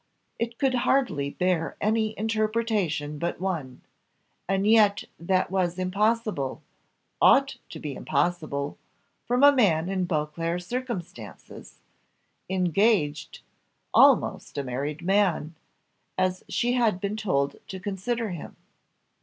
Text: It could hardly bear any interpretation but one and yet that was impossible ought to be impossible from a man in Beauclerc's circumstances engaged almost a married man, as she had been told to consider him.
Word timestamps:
It 0.39 0.57
could 0.57 0.73
hardly 0.73 1.29
bear 1.29 1.77
any 1.79 2.17
interpretation 2.17 3.19
but 3.19 3.39
one 3.39 3.81
and 4.49 4.65
yet 4.65 5.03
that 5.19 5.51
was 5.51 5.77
impossible 5.77 6.63
ought 7.21 7.57
to 7.69 7.77
be 7.77 7.93
impossible 7.93 8.79
from 9.27 9.43
a 9.43 9.51
man 9.55 9.89
in 9.89 10.05
Beauclerc's 10.05 10.65
circumstances 10.65 11.77
engaged 12.49 13.41
almost 13.93 14.57
a 14.57 14.63
married 14.63 15.03
man, 15.03 15.53
as 16.17 16.43
she 16.49 16.73
had 16.73 16.99
been 16.99 17.15
told 17.15 17.57
to 17.67 17.79
consider 17.79 18.31
him. 18.31 18.55